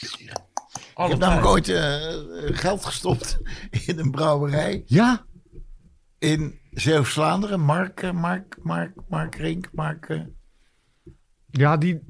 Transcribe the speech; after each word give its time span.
Ik 0.00 1.08
heb 1.08 1.18
namelijk 1.18 1.46
ooit 1.46 1.68
eh, 1.68 2.12
geld 2.52 2.84
gestopt 2.84 3.38
in 3.86 3.98
een 3.98 4.10
brouwerij 4.10 4.82
Ja? 4.86 5.26
in 6.18 6.60
Zeeuws-Vlaanderen. 6.70 7.60
Mark, 7.60 8.02
eh, 8.02 8.10
Mark, 8.12 8.56
Mark, 8.62 8.92
Mark 9.08 9.34
Rink, 9.34 9.68
Mark... 9.72 10.08
eh. 10.08 10.20
Ja, 11.50 11.76
die... 11.76 12.00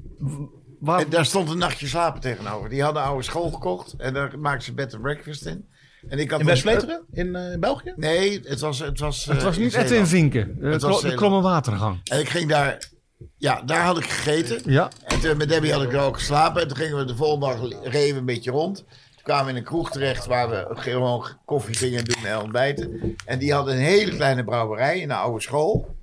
Waar, 0.79 0.99
En 0.99 1.09
daar 1.09 1.25
stond 1.25 1.49
een 1.49 1.57
nachtje 1.57 1.87
slapen 1.87 2.21
tegenover. 2.21 2.69
Die 2.69 2.83
hadden 2.83 3.03
oude 3.03 3.23
school 3.23 3.51
gekocht 3.51 3.93
en 3.93 4.13
daar 4.13 4.39
maakten 4.39 4.63
ze 4.63 4.73
bed 4.73 4.93
and 4.93 5.01
breakfast 5.01 5.45
in. 5.45 5.67
En 6.07 6.19
ik 6.19 6.31
had 6.31 6.39
In 6.39 6.45
West-Vleteren? 6.45 7.05
In 7.11 7.57
België? 7.59 7.93
Nee, 7.95 8.39
het 8.43 8.59
was... 8.59 8.79
Het 8.79 8.99
was, 8.99 9.25
het 9.25 9.41
was 9.43 9.55
in 9.57 9.61
niet 9.61 9.71
Zeeland. 9.71 9.91
Edwin 9.91 10.07
Vinken. 10.07 10.57
Het 10.59 10.81
was 10.81 11.01
de. 11.01 11.13
Kromme 11.13 11.41
Watergang. 11.41 11.99
En 12.03 12.19
ik 12.19 12.29
ging 12.29 12.49
daar... 12.49 12.89
Ja, 13.37 13.61
daar 13.61 13.85
had 13.85 13.97
ik 13.97 14.05
gegeten. 14.09 14.71
Ja. 14.71 14.89
En 15.05 15.19
toen 15.19 15.37
met 15.37 15.49
Debbie 15.49 15.73
had 15.73 15.83
ik 15.83 15.93
er 15.93 15.99
ook 15.99 16.17
geslapen. 16.17 16.61
En 16.61 16.67
toen 16.67 16.77
gingen 16.77 16.97
we 16.97 17.05
de 17.05 17.15
volgende 17.15 17.45
dag 17.69 17.91
een 17.93 18.25
beetje 18.25 18.51
rond. 18.51 18.75
Toen 18.75 19.23
kwamen 19.23 19.45
we 19.45 19.51
in 19.51 19.57
een 19.57 19.63
kroeg 19.63 19.91
terecht 19.91 20.25
waar 20.25 20.49
we 20.49 20.67
gewoon 20.69 21.27
koffie 21.45 21.75
gingen 21.75 22.05
doen 22.05 22.25
en 22.25 22.39
ontbijten. 22.39 23.15
En 23.25 23.39
die 23.39 23.53
hadden 23.53 23.73
een 23.73 23.81
hele 23.81 24.15
kleine 24.15 24.43
brouwerij 24.43 24.99
in 24.99 25.09
een 25.09 25.15
oude 25.15 25.41
school. 25.41 25.95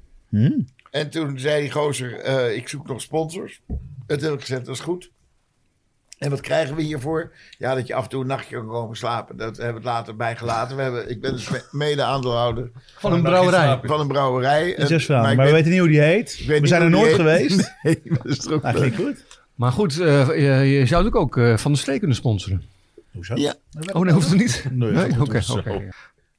En 0.90 1.10
toen 1.10 1.38
zei 1.38 1.60
die 1.60 1.70
gozer, 1.72 2.18
eh, 2.18 2.56
ik 2.56 2.68
zoek 2.68 2.86
nog 2.86 3.00
sponsors. 3.00 3.60
En 4.06 4.18
toen 4.18 4.28
heb 4.28 4.32
ik 4.32 4.40
gezegd, 4.40 4.64
dat 4.64 4.74
is 4.74 4.80
goed. 4.80 5.10
En 6.18 6.30
wat 6.30 6.40
krijgen 6.40 6.76
we 6.76 6.82
hiervoor? 6.82 7.32
Ja, 7.58 7.74
dat 7.74 7.86
je 7.86 7.94
af 7.94 8.02
en 8.04 8.08
toe 8.10 8.20
een 8.20 8.26
nachtje 8.26 8.56
kan 8.56 8.66
komen 8.66 8.96
slapen. 8.96 9.36
Dat 9.36 9.56
hebben 9.56 9.82
we 9.82 9.88
het 9.88 9.96
later 9.96 10.16
bijgelaten. 10.16 10.76
We 10.76 10.82
hebben, 10.82 11.10
ik 11.10 11.20
ben 11.20 11.32
dus 11.32 11.48
me- 11.50 11.64
mede-aandeelhouder 11.70 12.70
Van 12.98 13.12
een 13.12 13.22
brouwerij. 13.22 13.80
van 13.82 14.00
een 14.00 14.08
brouwerij. 14.08 14.74
Maar 14.78 15.06
Maar 15.08 15.36
we 15.36 15.42
weet- 15.42 15.52
weten 15.52 15.70
niet 15.70 15.80
hoe 15.80 15.88
die 15.88 16.00
heet. 16.00 16.44
We 16.46 16.66
zijn 16.66 16.82
er 16.82 16.90
nooit 16.90 17.14
geweest. 17.14 17.74
Nee, 17.82 18.00
dat 18.04 18.24
is 18.24 18.38
toch 18.38 18.62
Nou, 18.62 18.94
goed. 18.94 19.24
Maar 19.54 19.72
goed, 19.72 20.00
eh, 20.00 20.26
je, 20.28 20.68
je 20.70 20.86
zou 20.86 21.04
natuurlijk 21.04 21.16
ook 21.16 21.36
eh, 21.36 21.56
Van 21.56 21.72
de 21.72 21.78
Streek 21.78 21.98
kunnen 21.98 22.16
sponsoren. 22.16 22.62
Hoezo? 23.12 23.34
Ja. 23.36 23.54
Oh, 23.92 24.02
nee, 24.02 24.12
hoeft 24.12 24.28
het 24.28 24.38
niet? 24.38 24.64
Nee, 24.70 25.20
Oké. 25.20 25.42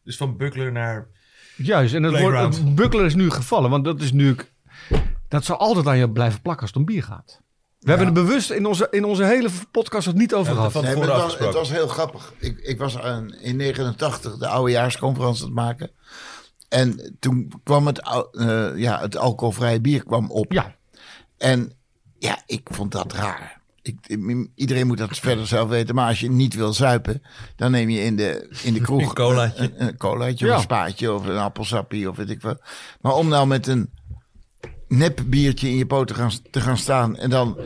Dus 0.04 0.18
van 0.18 0.38
Buckler 0.38 0.72
naar... 0.72 1.08
Juist, 1.56 1.94
en 1.94 2.04
het, 2.04 2.20
woord, 2.20 2.38
het 2.40 2.76
bukkelen 2.76 3.06
is 3.06 3.16
nu 3.16 3.30
gevallen. 3.30 3.70
Want 3.70 3.86
dat 3.86 4.02
is 4.02 4.12
nu... 4.12 4.36
Dat 5.28 5.46
zal 5.46 5.58
altijd 5.58 5.88
aan 5.88 5.98
je 5.98 6.10
blijven 6.10 6.42
plakken 6.42 6.62
als 6.62 6.72
het 6.72 6.80
om 6.80 6.86
bier 6.86 7.04
gaat. 7.04 7.42
We 7.80 7.90
hebben 7.90 8.08
er 8.08 8.14
bewust 8.14 8.50
in 8.52 8.66
onze, 8.66 8.88
in 8.92 9.04
onze 9.06 9.24
hele 9.24 9.50
podcast 9.72 10.06
het 10.08 10.16
niet 10.16 10.34
over 10.34 10.54
gehad. 10.54 10.74
Nee, 10.74 10.96
het, 10.96 11.06
was, 11.06 11.38
het 11.38 11.54
was 11.54 11.72
heel 11.72 11.88
grappig. 11.88 12.34
Ik, 12.40 12.58
ik 12.60 12.78
was 12.78 12.98
aan, 12.98 13.34
in 13.34 13.56
89 13.56 14.38
de 14.38 14.48
oudejaarsconferentie 14.48 15.42
aan 15.42 15.48
het 15.48 15.56
maken. 15.58 15.92
En 16.70 17.16
toen 17.20 17.52
kwam 17.64 17.88
het, 17.88 18.02
eh, 18.32 18.70
ja, 18.76 19.00
het 19.00 19.18
alcoholvrije 19.18 19.82
bier 19.82 20.04
kwam 20.04 20.32
op. 20.32 20.52
Ja, 20.52 20.76
En 21.38 21.72
ja, 22.20 22.42
ik 22.46 22.68
vond 22.72 22.92
dat 22.92 23.14
raar. 23.14 23.62
Ik, 23.82 24.18
iedereen 24.56 24.88
moet 24.88 24.98
dat 24.98 25.18
verder 25.18 25.48
zelf 25.48 25.70
weten. 25.70 25.96
Maar 25.96 26.08
als 26.08 26.20
je 26.20 26.30
niet 26.30 26.54
wil 26.54 26.74
zuipen, 26.74 27.22
dan 27.56 27.72
neem 27.72 27.90
je 27.90 28.02
in 28.02 28.16
de, 28.16 28.56
in 28.64 28.74
de 28.74 28.82
kroeg 28.88 29.02
Een 29.02 29.14
colaatje. 29.14 29.64
Een, 29.64 29.88
een 29.88 29.98
colaatje 29.98 30.46
Ja. 30.46 30.52
of 30.52 30.58
een 30.58 30.64
spaatje 30.64 31.14
of 31.14 31.26
een 31.26 31.38
appelsappie 31.38 32.10
of 32.10 32.16
weet 32.18 32.30
ik 32.30 32.42
wat. 32.42 32.62
Maar 33.02 33.14
om 33.14 33.28
nou 33.28 33.48
met 33.48 33.68
een 33.68 33.90
nep 34.88 35.22
biertje 35.26 35.70
in 35.70 35.76
je 35.78 35.86
poot 35.86 36.08
te 36.08 36.14
gaan, 36.14 36.32
te 36.52 36.62
gaan 36.62 36.78
staan 36.78 37.18
en 37.18 37.30
dan 37.30 37.58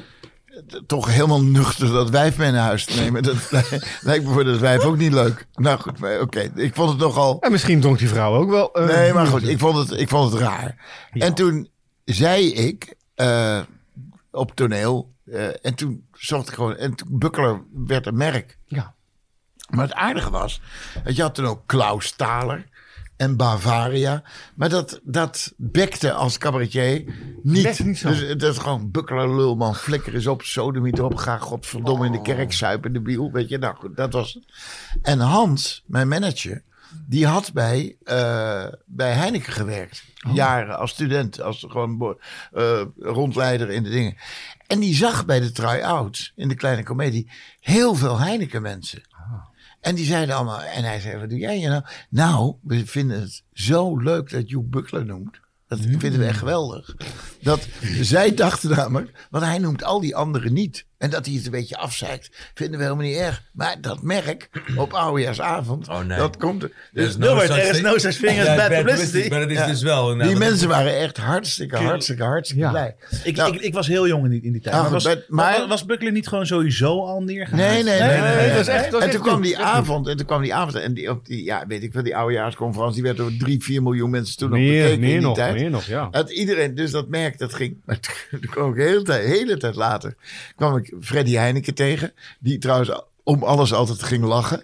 toch 0.87 1.07
helemaal 1.07 1.43
nuchter 1.43 1.91
dat 1.91 2.09
wijf 2.09 2.37
mee 2.37 2.51
naar 2.51 2.65
huis 2.65 2.85
te 2.85 2.99
nemen. 2.99 3.23
Dat 3.23 3.51
lijkt 4.01 4.25
me 4.25 4.31
voor 4.31 4.43
dat 4.43 4.59
wijf 4.59 4.83
ook 4.83 4.97
niet 4.97 5.13
leuk. 5.13 5.45
Nou 5.53 5.79
goed, 5.79 6.19
oké. 6.21 6.51
Ik 6.55 6.75
vond 6.75 6.89
het 6.89 6.99
nogal... 6.99 7.39
en 7.41 7.51
misschien 7.51 7.81
dronk 7.81 7.97
die 7.99 8.09
vrouw 8.09 8.33
ook 8.35 8.49
wel. 8.49 8.73
eh, 8.73 8.85
Nee, 8.85 9.13
maar 9.13 9.27
goed, 9.27 9.47
ik 9.47 9.59
vond 9.59 9.77
het, 9.77 9.99
ik 9.99 10.09
vond 10.09 10.31
het 10.31 10.41
raar. 10.41 10.75
En 11.11 11.33
toen 11.33 11.69
zei 12.05 12.53
ik 12.53 12.95
eh, 13.15 13.59
op 14.31 14.55
toneel, 14.55 15.13
eh, 15.25 15.65
en 15.65 15.75
toen 15.75 16.07
zocht 16.13 16.47
ik 16.47 16.53
gewoon, 16.53 16.75
en 16.75 16.95
toen 16.95 17.07
Buckler 17.11 17.61
werd 17.73 18.05
een 18.05 18.17
merk. 18.17 18.57
Ja. 18.65 18.93
Maar 19.69 19.85
het 19.85 19.93
aardige 19.93 20.29
was, 20.29 20.61
dat 21.03 21.15
je 21.15 21.21
had 21.21 21.35
toen 21.35 21.45
ook 21.45 21.61
Klaus 21.65 22.11
Thaler 22.11 22.65
en 23.21 23.35
Bavaria. 23.35 24.23
Maar 24.55 24.69
dat, 24.69 24.99
dat 25.03 25.53
bekte 25.57 26.13
als 26.13 26.37
cabaretier 26.37 27.03
niet. 27.43 28.03
Dus 28.03 28.19
het 28.19 28.43
is 28.43 28.57
gewoon 28.57 28.91
Buckler 28.91 29.35
lulman, 29.35 29.75
flikker 29.75 30.13
eens 30.13 30.27
op, 30.27 30.41
sodomiet 30.41 30.97
erop, 30.97 31.15
ga 31.15 31.37
godverdomme 31.37 32.05
in 32.05 32.11
de 32.11 32.21
kerk 32.21 32.53
zuipen, 32.53 32.93
de 32.93 33.01
biel. 33.01 33.31
Weet 33.31 33.49
je, 33.49 33.57
nou 33.57 33.75
goed, 33.75 33.95
dat 33.97 34.13
was 34.13 34.33
het. 34.33 34.43
En 35.01 35.19
Hans, 35.19 35.83
mijn 35.85 36.07
manager, 36.07 36.63
die 37.07 37.27
had 37.27 37.53
bij, 37.53 37.95
eh, 38.03 38.65
bij 38.85 39.11
Heineken 39.11 39.53
gewerkt. 39.53 40.03
Jaren 40.33 40.77
als 40.77 40.91
student, 40.91 41.41
als 41.41 41.65
gewoon 41.69 42.17
eh, 42.51 42.81
rondleider 42.99 43.69
in 43.69 43.83
de 43.83 43.89
dingen. 43.89 44.15
En 44.67 44.79
die 44.79 44.95
zag 44.95 45.25
bij 45.25 45.39
de 45.39 45.51
try-outs 45.51 46.33
in 46.35 46.47
de 46.47 46.55
kleine 46.55 46.83
komedie 46.83 47.31
heel 47.59 47.95
veel 47.95 48.19
Heineken 48.19 48.61
mensen. 48.61 49.01
En 49.81 49.95
die 49.95 50.05
zeiden 50.05 50.35
allemaal, 50.35 50.61
en 50.61 50.83
hij 50.83 50.99
zei, 50.99 51.19
wat 51.19 51.29
doe 51.29 51.39
jij 51.39 51.57
hier 51.57 51.69
nou? 51.69 51.83
Nou, 52.09 52.55
we 52.63 52.85
vinden 52.85 53.21
het 53.21 53.43
zo 53.53 53.97
leuk 53.97 54.29
dat 54.29 54.49
Joep 54.49 54.71
Buckler 54.71 55.05
noemt. 55.05 55.39
Dat 55.67 55.79
vinden 55.79 56.19
we 56.19 56.25
echt 56.25 56.37
geweldig. 56.37 56.95
Dat 57.41 57.67
zij 58.01 58.33
dachten 58.33 58.69
namelijk, 58.69 59.27
want 59.29 59.43
hij 59.43 59.57
noemt 59.57 59.83
al 59.83 59.99
die 59.99 60.15
anderen 60.15 60.53
niet. 60.53 60.85
En 61.01 61.09
dat 61.09 61.25
hij 61.25 61.35
het 61.35 61.45
een 61.45 61.51
beetje 61.51 61.77
afzeikt, 61.77 62.29
vinden 62.53 62.77
we 62.77 62.83
helemaal 62.83 63.05
niet 63.05 63.17
erg. 63.17 63.43
Maar 63.51 63.75
dat 63.81 64.01
merk 64.01 64.49
op 64.75 64.93
oudejaarsavond, 65.05 65.87
Oh, 65.89 65.99
nee. 66.03 66.17
dat 66.17 66.37
komt 66.37 66.63
er. 66.63 66.71
There's 66.93 67.07
Dus 67.17 67.27
No, 67.27 67.35
but 67.35 67.45
there 67.45 67.69
is 67.69 67.81
no 67.81 67.97
such 67.97 68.15
thing 68.15 68.39
as 68.39 68.55
bad 68.55 68.67
publicity. 68.69 69.29
Maar 69.29 69.39
dat 69.39 69.49
is 69.49 69.57
Ja. 69.57 69.65
dus 69.67 69.81
wel... 69.81 70.15
nou, 70.15 70.29
die 70.29 70.37
mensen 70.37 70.67
waren 70.67 70.97
echt 70.97 71.17
hartstikke, 71.17 71.77
hartstikke, 71.77 72.23
hartstikke 72.23 72.63
Ja. 72.63 72.69
blij. 72.69 72.95
Ik, 73.23 73.35
Nou, 73.35 73.53
ik, 73.55 73.61
ik 73.61 73.73
was 73.73 73.87
heel 73.87 74.07
jong 74.07 74.23
in 74.25 74.29
die, 74.29 74.41
in 74.41 74.51
die 74.51 74.61
tijd. 74.61 74.75
Maar, 74.75 74.89
was, 74.89 75.07
maar- 75.27 75.57
was, 75.59 75.67
was 75.67 75.85
Buckler 75.85 76.11
niet 76.11 76.27
gewoon 76.27 76.45
sowieso 76.45 77.05
al 77.05 77.21
neergehaald? 77.23 77.61
Nee, 77.73 77.83
nee, 77.83 77.99
nee. 77.99 78.19
nee, 78.19 78.35
nee, 78.35 78.49
dat 78.49 78.59
is 78.59 78.67
echt- 78.67 78.91
dat 78.91 79.01
en 79.01 79.09
toen 79.09 79.21
kwam 79.21 79.41
die 79.41 79.57
avond, 79.57 80.07
en 80.07 80.17
toen 80.17 80.25
kwam 80.25 80.41
die 80.41 80.53
avond, 80.53 80.75
en 80.75 80.93
die, 80.93 81.09
op 81.09 81.25
die, 81.25 81.43
ja, 81.43 81.67
weet 81.67 81.83
ik 81.83 81.93
wel, 81.93 82.03
die 82.03 82.15
oudejaarsconferentie, 82.15 82.93
die 82.95 83.03
werd 83.03 83.17
door 83.17 83.31
drie, 83.39 83.63
vier 83.63 83.81
miljoen 83.83 84.09
mensen 84.09 84.37
toen 84.37 84.49
nog 84.49 84.59
Meer, 84.59 84.69
bekeken 84.71 84.93
in 84.93 84.99
meer 84.99 85.09
die 85.17 85.21
nog, 85.27 85.35
tijd. 85.35 85.53
meer 85.53 85.69
nog, 85.69 85.83
ja. 85.83 86.07
Dat 86.11 86.31
iedereen, 86.31 86.75
dus 86.75 86.91
dat 86.91 87.07
merk, 87.07 87.37
dat 87.37 87.53
ging. 87.53 87.75
Maar 87.85 87.99
toen 88.31 88.39
kwam 88.49 88.69
ik 88.69 88.75
de 88.75 88.81
hele 88.83 89.01
tijd, 89.03 89.25
hele 89.25 89.57
tijd 89.57 89.75
later, 89.75 90.15
kwam 90.55 90.77
ik 90.77 90.90
Freddy 90.99 91.33
Heineken 91.33 91.73
tegen, 91.73 92.13
die 92.39 92.57
trouwens 92.57 93.01
om 93.23 93.43
alles 93.43 93.73
altijd 93.73 94.03
ging 94.03 94.23
lachen. 94.23 94.63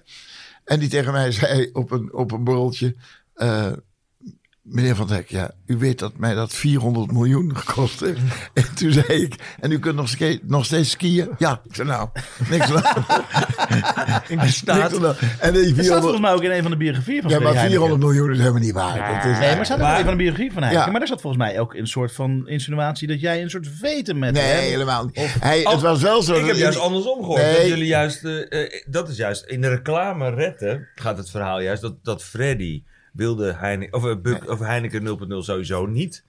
En 0.64 0.80
die 0.80 0.90
tegen 0.90 1.12
mij 1.12 1.32
zei 1.32 1.70
op 1.74 1.92
een, 1.92 2.14
op 2.14 2.32
een 2.32 2.44
borreltje, 2.44 2.96
eh, 3.34 3.72
meneer 4.70 4.96
Van 4.96 5.08
Dijk, 5.08 5.30
ja, 5.30 5.52
u 5.66 5.78
weet 5.78 6.00
dat 6.00 6.18
mij 6.18 6.34
dat 6.34 6.54
400 6.54 7.12
miljoen 7.12 7.58
gekost 7.58 8.00
heeft. 8.00 8.20
En 8.54 8.76
toen 8.76 8.92
zei 8.92 9.06
ik, 9.08 9.36
en 9.60 9.72
u 9.72 9.80
kunt 9.80 9.96
nog, 9.96 10.10
ske- 10.10 10.40
nog 10.44 10.66
steeds 10.66 10.90
skiën? 10.90 11.30
Ja, 11.38 11.62
ik 11.68 11.76
zei 11.76 11.88
nou, 11.88 12.10
niks 12.50 12.74
aan. 12.74 13.06
In 14.28 14.38
de 14.38 14.48
staat. 14.48 14.92
Niks 14.92 15.04
aan. 15.06 15.16
En 15.40 15.54
die 15.54 15.62
Dat 15.62 15.86
staat 15.86 15.86
400, 15.86 16.02
volgens 16.02 16.22
mij 16.22 16.34
ook 16.34 16.44
in 16.44 16.52
een 16.52 16.62
van 16.62 16.72
de 16.72 16.78
biografieën 16.78 17.22
van 17.22 17.32
ja, 17.32 17.38
maar 17.40 17.46
Heineken. 17.54 17.70
400 17.72 18.02
miljoen 18.02 18.32
is 18.32 18.38
helemaal 18.38 18.62
niet 18.62 18.74
waar. 18.74 19.22
Dat 19.24 19.32
is, 19.32 19.38
Nee, 19.38 19.56
maar 19.56 19.66
staat 19.66 19.82
ook 19.82 20.00
in 20.00 20.08
een 20.08 20.18
biografie 20.18 20.52
van 20.52 20.62
Heineken. 20.62 20.86
Ja. 20.86 20.92
Maar 20.92 21.00
daar 21.00 21.10
zat 21.10 21.22
volgens 21.22 21.44
mij 21.44 21.60
ook 21.60 21.74
een 21.74 21.88
soort 21.88 22.12
van 22.12 22.48
insinuatie 22.48 23.08
dat 23.08 23.22
jij 23.22 23.42
een 23.42 23.50
soort 23.50 23.68
veten 23.80 24.20
met 24.20 24.34
Nee, 24.34 24.44
hem... 24.44 24.64
helemaal 24.64 25.06
niet. 25.06 25.36
Hij, 25.40 25.60
het 25.64 25.82
was 25.82 26.02
wel 26.02 26.22
zo. 26.22 26.34
Ik 26.34 26.40
dat 26.40 26.48
heb 26.50 26.58
juist 26.58 26.80
andersom 26.80 27.20
gehoord. 27.20 27.42
Nee. 27.42 27.56
Dat 27.58 27.68
jullie 27.68 27.88
juist, 27.88 28.24
eh, 28.24 28.62
eh, 28.64 28.84
dat 28.88 29.10
is 29.10 29.18
juist, 29.18 29.46
in 29.46 29.62
de 29.62 29.70
reclame 29.70 30.30
retten 30.30 30.88
gaat 30.96 31.18
het 31.18 31.30
verhaal 31.30 31.62
juist 31.62 31.82
dat, 31.82 31.96
dat 32.04 32.24
Freddy 32.24 32.84
wilde 33.18 33.54
Heineken, 33.54 33.94
of, 33.94 34.06
eh, 34.06 34.50
of 34.50 34.60
Heineken 34.60 35.04
0.0 35.04 35.44
sowieso 35.44 35.86
niet. 35.86 36.24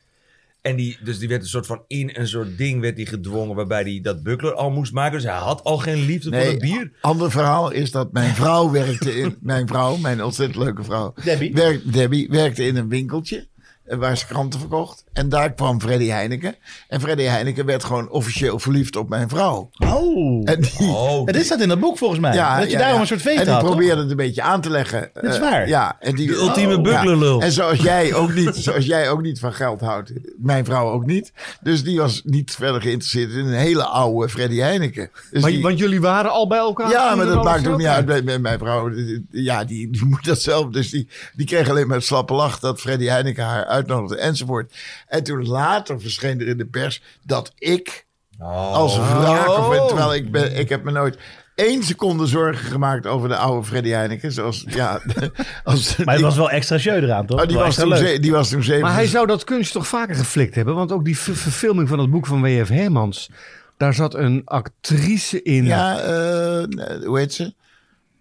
En 0.62 0.76
die, 0.76 0.98
dus 1.04 1.18
die 1.18 1.28
werd 1.28 1.42
een 1.42 1.48
soort 1.48 1.66
van 1.66 1.82
in 1.86 2.10
een 2.12 2.28
soort 2.28 2.58
ding 2.58 2.80
werd 2.80 2.96
hij 2.96 3.06
gedwongen 3.06 3.56
waarbij 3.56 3.82
hij 3.82 4.00
dat 4.02 4.22
Buckler 4.22 4.54
al 4.54 4.70
moest 4.70 4.92
maken. 4.92 5.12
Dus 5.12 5.28
hij 5.28 5.38
had 5.38 5.64
al 5.64 5.78
geen 5.78 6.04
liefde 6.04 6.30
voor 6.30 6.50
het 6.50 6.58
bier. 6.58 6.92
ander 7.00 7.30
verhaal 7.30 7.70
is 7.70 7.90
dat 7.90 8.12
mijn 8.12 8.34
vrouw 8.34 8.70
werkte 8.70 9.16
in... 9.16 9.36
Mijn 9.40 9.68
vrouw, 9.68 9.96
mijn 9.96 10.24
ontzettend 10.24 10.64
leuke 10.64 10.84
vrouw... 10.84 11.14
Debbie. 11.24 11.54
Werk, 11.54 11.92
Debbie 11.92 12.28
werkte 12.30 12.66
in 12.66 12.76
een 12.76 12.88
winkeltje 12.88 13.46
waar 13.88 14.16
ze 14.16 14.26
kranten 14.26 14.60
verkocht. 14.60 15.04
En 15.12 15.28
daar 15.28 15.52
kwam 15.52 15.80
Freddy 15.80 16.06
Heineken. 16.08 16.54
En 16.88 17.00
Freddy 17.00 17.22
Heineken 17.22 17.64
werd 17.66 17.84
gewoon 17.84 18.10
officieel 18.10 18.58
verliefd 18.58 18.96
op 18.96 19.08
mijn 19.08 19.28
vrouw. 19.28 19.70
Oh. 19.78 20.42
En 20.44 20.60
die... 20.60 20.72
Oh, 20.88 21.22
Ja, 21.26 21.32
dit 21.32 21.44
staat 21.44 21.60
in 21.60 21.68
dat 21.68 21.80
boek 21.80 21.98
volgens 21.98 22.20
mij. 22.20 22.30
dat 22.32 22.64
je 22.64 22.70
ja, 22.70 22.78
daarom 22.78 22.94
ja. 22.94 23.00
een 23.00 23.06
soort 23.06 23.22
veten 23.22 23.38
En 23.38 23.44
die 23.44 23.52
had, 23.52 23.62
toch? 23.62 23.70
probeerde 23.70 24.00
het 24.00 24.10
een 24.10 24.16
beetje 24.16 24.42
aan 24.42 24.60
te 24.60 24.70
leggen. 24.70 25.10
Dit 25.14 25.22
is 25.24 25.34
Eh, 25.34 25.40
waar. 25.40 25.68
ja, 25.68 25.96
en 26.00 26.14
die, 26.14 26.26
De 26.26 26.34
ultieme 26.34 26.74
Ja. 26.74 26.80
bucklerlul. 26.80 27.40
En 27.42 27.52
zoals 27.52 27.78
jij, 27.80 28.14
ook 28.14 28.34
niet, 28.34 28.56
zoals 28.66 28.84
jij 28.86 29.10
ook 29.10 29.22
niet 29.22 29.38
van 29.38 29.52
geld 29.52 29.80
houdt. 29.80 30.12
Mijn 30.38 30.64
vrouw 30.64 30.90
ook 30.90 31.06
niet. 31.06 31.32
Dus 31.62 31.82
die 31.84 31.98
was 31.98 32.22
niet 32.24 32.50
verder 32.54 32.80
geïnteresseerd 32.82 33.30
in 33.30 33.38
een 33.46 33.52
hele 33.52 33.84
oude 33.84 34.28
Freddy 34.28 34.56
Heineken. 34.56 35.10
Dus 35.30 35.42
Maar, 35.42 35.50
die- 35.50 35.62
want 35.62 35.78
jullie 35.78 36.00
waren 36.00 36.30
al 36.30 36.46
bij 36.48 36.58
elkaar. 36.58 36.90
ja, 36.90 37.14
maar 37.14 37.26
dat 37.26 37.44
maakt 37.44 37.66
ook 37.66 37.78
niet 37.78 37.86
uit. 37.86 38.06
Bij, 38.06 38.24
bij 38.24 38.38
mijn 38.38 38.58
vrouw, 38.58 38.90
ja, 39.30 39.64
die, 39.64 39.90
die 39.90 40.04
moet 40.04 40.24
dat 40.24 40.40
zelf. 40.42 40.66
Dus 40.70 40.90
die, 40.90 41.08
die 41.34 41.46
kreeg 41.46 41.68
alleen 41.70 41.86
maar 41.86 41.96
het 41.96 42.06
slappe 42.06 42.32
lach 42.34 42.58
dat 42.60 42.80
Freddy 42.80 43.04
Heineken 43.06 43.44
haar 43.44 43.64
uitnodigde 43.78 44.16
enzovoort. 44.22 44.72
En 45.06 45.22
toen 45.22 45.46
later 45.46 46.00
verscheen 46.00 46.40
er 46.40 46.46
in 46.48 46.56
de 46.56 46.66
pers 46.66 47.02
dat 47.24 47.52
ik 47.58 48.06
Oh. 48.40 48.72
als 48.72 48.96
wraak, 48.98 49.48
of, 49.48 49.86
terwijl 49.86 50.14
ik, 50.14 50.30
ben, 50.30 50.56
ik 50.56 50.68
heb 50.68 50.84
me 50.84 50.90
nooit 50.90 51.18
één 51.54 51.82
seconde 51.82 52.26
zorgen 52.26 52.70
gemaakt 52.70 53.06
over 53.06 53.28
de 53.28 53.36
oude 53.36 53.66
Freddy 53.66 53.88
Heineken. 53.88 54.32
Zoals, 54.32 54.64
ja, 54.66 55.00
als, 55.64 55.96
Maar 55.96 56.14
het 56.14 56.22
was 56.22 56.36
wel 56.36 56.50
extra 56.50 56.76
jeu 56.76 57.02
eraan, 57.02 57.26
toch? 57.26 57.40
oh, 57.42 57.48
die, 57.48 57.56
was 57.56 57.74
toen 57.74 57.96
ze- 57.96 58.18
die 58.20 58.32
was 58.32 58.48
toen 58.48 58.62
zeven. 58.62 58.82
Maar 58.82 58.94
hij 58.94 59.06
zou 59.06 59.26
dat 59.26 59.44
kunst 59.44 59.72
toch 59.72 59.86
vaker 59.88 60.14
geflikt 60.14 60.54
hebben? 60.54 60.74
Want 60.74 60.92
ook 60.92 61.04
die 61.04 61.18
ver- 61.18 61.36
verfilming 61.36 61.88
van 61.88 61.98
het 61.98 62.10
boek 62.10 62.26
van 62.26 62.42
W.F. 62.42 62.68
Hermans... 62.68 63.30
Daar 63.76 63.94
zat 63.94 64.14
een 64.14 64.42
actrice 64.44 65.42
in. 65.42 65.64
Ja, 65.64 65.98
eh, 66.00 67.04
hoe 67.06 67.18
heet 67.18 67.34
ze? 67.34 67.54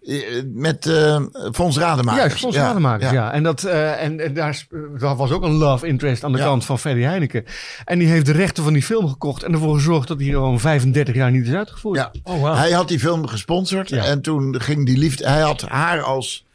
Eh, 0.02 0.42
Met 0.46 0.86
eh 0.86 1.20
Fons 1.52 1.78
Rademakers. 1.78 2.20
Juist, 2.22 2.38
Fons 2.38 2.56
Rademakers, 2.56 3.10
ja. 3.10 3.32
En, 3.32 3.42
dat, 3.42 3.64
eh, 3.64 4.02
en, 4.02 4.20
en 4.20 4.34
daar, 4.34 4.64
was 4.98 5.30
ook 5.30 5.42
een 5.42 5.52
love 5.56 5.86
interest 5.86 6.24
aan 6.24 6.32
de 6.32 6.38
Ja. 6.38 6.44
kant 6.44 6.64
van 6.64 6.78
Ferdy 6.78 7.00
Heineken. 7.00 7.44
En 7.84 7.98
die 7.98 8.08
heeft 8.08 8.26
de 8.26 8.32
rechten 8.32 8.62
van 8.64 8.72
die 8.72 8.82
film 8.82 9.08
gekocht 9.08 9.42
en 9.42 9.52
ervoor 9.52 9.74
gezorgd 9.74 10.08
dat 10.08 10.18
die 10.18 10.32
gewoon 10.32 10.60
35 10.60 11.14
jaar 11.14 11.30
niet 11.30 11.46
is 11.46 11.52
uitgevoerd. 11.54 11.98
Ja. 11.98 12.12
Oh, 12.22 12.40
wauw. 12.42 12.54
Hij 12.54 12.70
had 12.70 12.88
die 12.88 12.98
film 12.98 13.26
gesponsord 13.26 13.88
Ja. 13.88 14.04
en 14.04 14.22
toen 14.22 14.60
ging 14.60 14.86
die 14.86 14.98
liefde... 14.98 15.28
Hij 15.28 15.40
had 15.40 15.62
haar 15.62 16.02
als, 16.02 16.46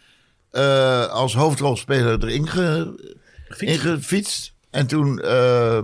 eh, 0.51 1.06
als 1.07 1.34
hoofdrolspeler 1.36 2.24
erin 2.24 2.48
ge, 2.48 2.95
ingefietst. 3.57 4.54
En 4.69 4.88
toen 4.88 5.19
eh, 5.22 5.78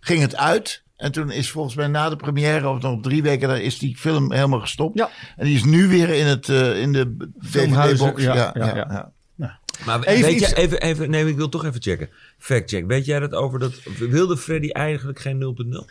ging 0.00 0.20
het 0.20 0.36
uit. 0.36 0.81
En 1.02 1.12
toen 1.12 1.30
is 1.30 1.50
volgens 1.50 1.74
mij 1.74 1.86
na 1.86 2.08
de 2.08 2.16
première, 2.16 2.68
of 2.68 2.82
nog 2.82 3.02
drie 3.02 3.22
weken, 3.22 3.48
daar 3.48 3.60
is 3.60 3.78
die 3.78 3.96
film 3.96 4.32
helemaal 4.32 4.60
gestopt. 4.60 4.98
Ja. 4.98 5.10
En 5.36 5.46
die 5.46 5.54
is 5.54 5.64
nu 5.64 5.88
weer 5.88 6.08
in, 6.08 6.26
het, 6.26 6.48
eh, 6.48 6.80
in 6.80 6.92
de 6.92 7.16
DVD-box. 7.40 8.22
ja, 8.22 8.34
Ja, 8.34 8.52
ja, 8.54 8.66
ja, 8.66 8.74
ja. 8.76 9.12
ja. 9.36 9.58
Maar 9.86 10.02
Even 10.02 10.22
weet 10.24 10.40
iets- 10.40 10.50
jij, 10.50 10.54
even, 10.64 10.80
even, 10.80 11.10
nee, 11.10 11.26
ik 11.28 11.36
wil 11.36 11.48
toch 11.48 11.64
even 11.64 11.82
checken. 11.82 12.08
Fact 12.38 12.70
check. 12.70 12.86
Weet 12.86 13.04
jij 13.04 13.18
dat 13.20 13.32
over 13.34 13.58
dat... 13.58 13.82
Wilde 13.98 14.36
Freddy 14.36 14.68
eigenlijk 14.68 15.18
geen 15.20 15.38
0.0? 15.38 15.90